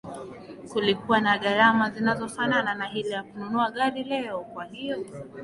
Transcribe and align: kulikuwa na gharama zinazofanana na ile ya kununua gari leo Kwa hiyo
kulikuwa 0.71 1.19
na 1.21 1.37
gharama 1.37 1.89
zinazofanana 1.89 2.73
na 2.75 2.91
ile 2.93 3.09
ya 3.09 3.23
kununua 3.23 3.71
gari 3.71 4.03
leo 4.03 4.39
Kwa 4.39 4.65
hiyo 4.65 5.05